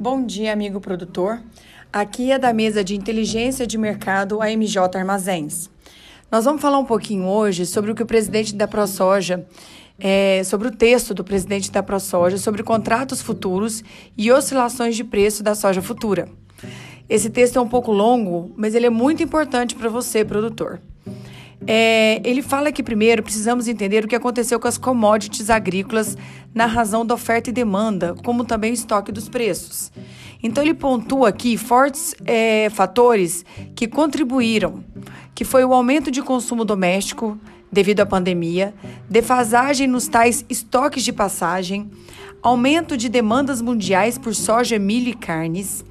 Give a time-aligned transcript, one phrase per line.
[0.00, 1.42] Bom dia, amigo produtor.
[1.92, 5.68] Aqui é da mesa de inteligência de mercado AMJ Armazéns.
[6.30, 9.44] Nós vamos falar um pouquinho hoje sobre o que o presidente da ProSoja,
[9.98, 13.82] é, sobre o texto do presidente da ProSoja sobre contratos futuros
[14.16, 16.28] e oscilações de preço da soja futura.
[17.08, 20.80] Esse texto é um pouco longo, mas ele é muito importante para você, produtor.
[21.66, 26.16] É, ele fala que primeiro precisamos entender o que aconteceu com as commodities agrícolas
[26.54, 29.90] na razão da oferta e demanda, como também o estoque dos preços.
[30.42, 33.44] Então ele pontua aqui fortes é, fatores
[33.74, 34.84] que contribuíram,
[35.34, 37.38] que foi o aumento de consumo doméstico
[37.70, 38.72] devido à pandemia,
[39.10, 41.90] defasagem nos tais estoques de passagem,
[42.42, 45.84] aumento de demandas mundiais por soja, milho e carnes,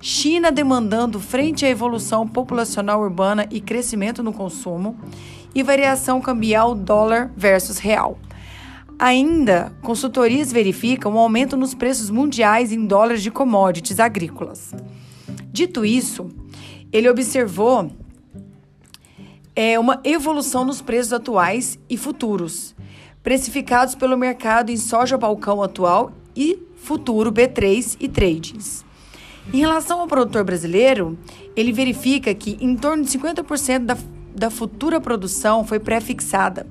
[0.00, 4.96] China demandando frente à evolução populacional urbana e crescimento no consumo,
[5.54, 8.18] e variação cambial dólar versus real.
[8.98, 14.74] Ainda, consultorias verificam um aumento nos preços mundiais em dólares de commodities agrícolas.
[15.52, 16.28] Dito isso,
[16.92, 17.90] ele observou
[19.54, 22.74] é, uma evolução nos preços atuais e futuros,
[23.24, 28.84] precificados pelo mercado em soja balcão atual e futuro B3 e tradings.
[29.52, 31.18] Em relação ao produtor brasileiro,
[31.56, 33.96] ele verifica que em torno de 50% da,
[34.36, 36.66] da futura produção foi pré-fixada,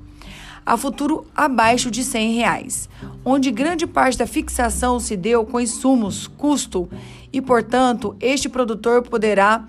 [0.64, 2.88] a futuro abaixo de 100 reais,
[3.24, 6.88] onde grande parte da fixação se deu com insumos, custo,
[7.32, 9.66] e, portanto, este produtor poderá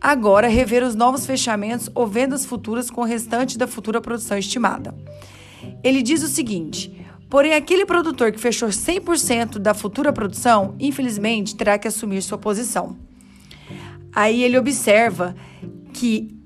[0.00, 4.94] agora rever os novos fechamentos ou vendas futuras com o restante da futura produção estimada.
[5.82, 11.78] Ele diz o seguinte: Porém, aquele produtor que fechou 100% da futura produção, infelizmente, terá
[11.78, 12.96] que assumir sua posição.
[14.14, 15.34] Aí ele observa
[15.92, 16.36] que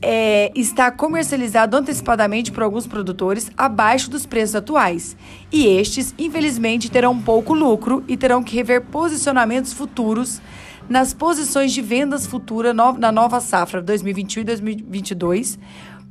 [0.00, 5.16] é, está comercializado antecipadamente por alguns produtores abaixo dos preços atuais.
[5.50, 10.40] E estes, infelizmente, terão pouco lucro e terão que rever posicionamentos futuros
[10.88, 15.58] nas posições de vendas futuras na nova safra 2021 e 2022,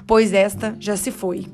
[0.07, 1.45] pois esta já se foi.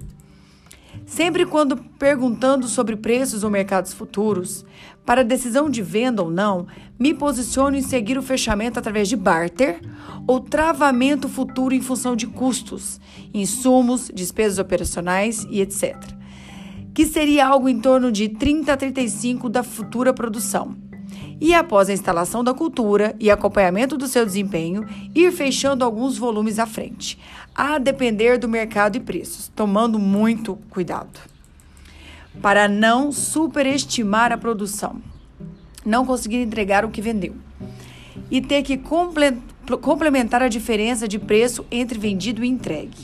[1.06, 4.66] Sempre quando perguntando sobre preços ou mercados futuros,
[5.06, 6.68] para decisão de venda ou não,
[7.00, 9.80] me posiciono em seguir o fechamento através de barter
[10.28, 13.00] ou travamento futuro em função de custos,
[13.34, 15.96] insumos, despesas operacionais e etc.
[16.94, 20.87] Que seria algo em torno de 30 a 35 da futura produção
[21.40, 26.60] e, após a instalação da cultura e acompanhamento do seu desempenho, ir fechando alguns volumes
[26.60, 27.20] à frente,
[27.56, 31.20] a depender do mercado e preços, tomando muito cuidado.
[32.42, 35.02] Para não superestimar a produção,
[35.86, 37.36] não conseguir entregar o que vendeu
[38.30, 38.80] e ter que
[39.82, 42.98] complementar a diferença de preço entre vendido e entregue.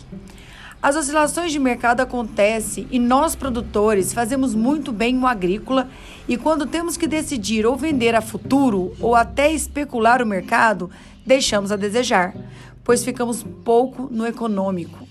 [0.84, 5.90] As oscilações de mercado acontecem e nós produtores fazemos muito bem o agrícola
[6.28, 10.92] e quando temos que decidir ou vender a futuro ou até especular o mercado,
[11.26, 12.36] deixamos a desejar,
[12.84, 15.08] pois ficamos pouco no econômico.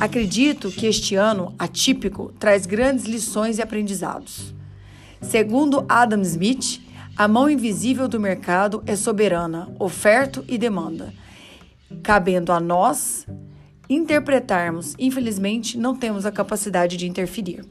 [0.00, 4.52] Acredito que este ano atípico traz grandes lições e aprendizados.
[5.20, 6.80] Segundo Adam Smith,
[7.16, 11.14] a mão invisível do mercado é soberana, oferta e demanda,
[12.02, 13.28] cabendo a nós
[13.94, 14.94] interpretarmos.
[14.98, 17.64] Infelizmente, não temos a capacidade de interferir.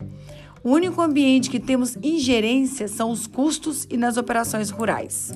[0.63, 5.31] O único ambiente que temos ingerência são os custos e nas operações rurais.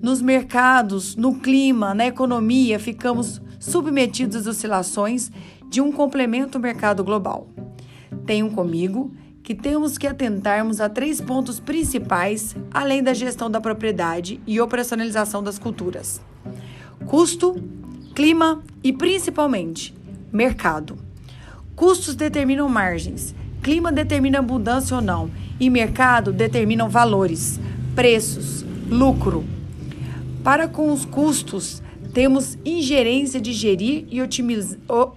[0.00, 5.30] Nos mercados, no clima, na economia, ficamos submetidos às oscilações
[5.68, 7.48] de um complemento mercado global.
[8.24, 14.40] Tenham comigo que temos que atentarmos a três pontos principais, além da gestão da propriedade
[14.46, 16.20] e operacionalização das culturas:
[17.06, 17.62] custo,
[18.14, 19.94] clima e principalmente
[20.32, 20.98] mercado.
[21.74, 27.58] Custos determinam margens, clima determina abundância ou não, e mercado determinam valores,
[27.94, 29.44] preços, lucro.
[30.42, 31.82] Para com os custos,
[32.12, 34.20] temos ingerência de gerir e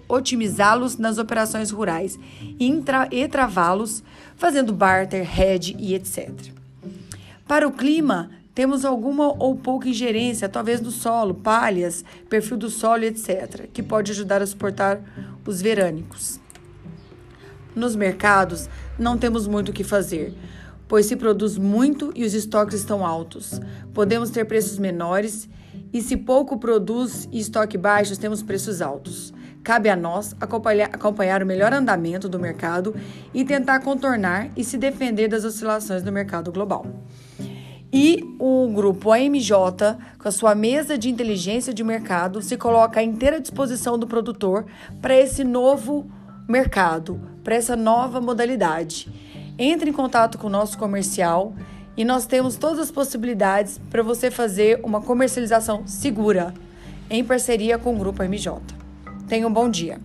[0.07, 2.19] otimizá-los nas operações rurais
[2.59, 4.03] e travá-los,
[4.35, 6.29] fazendo barter, hedge e etc.
[7.47, 13.03] Para o clima, temos alguma ou pouca ingerência, talvez no solo, palhas, perfil do solo,
[13.03, 15.01] etc., que pode ajudar a suportar
[15.45, 16.39] os verânicos.
[17.75, 18.69] Nos mercados,
[18.99, 20.35] não temos muito o que fazer,
[20.87, 23.59] pois se produz muito e os estoques estão altos.
[23.93, 25.49] Podemos ter preços menores
[25.91, 29.33] e, se pouco produz e estoque baixos, temos preços altos.
[29.63, 32.93] Cabe a nós acompanhar, o melhor andamento do mercado
[33.33, 36.85] e tentar contornar e se defender das oscilações do mercado global.
[37.95, 39.51] E o grupo AMJ,
[40.17, 44.65] com a sua mesa de inteligência de mercado, se coloca à inteira disposição do produtor
[44.99, 46.09] para esse novo
[46.49, 49.07] mercado, para essa nova modalidade.
[49.59, 51.53] Entre em contato com o nosso comercial
[51.95, 56.51] e nós temos todas as possibilidades para você fazer uma comercialização segura
[57.11, 58.59] em parceria com o Grupo MJ.
[59.27, 59.99] Tenha um bom dia.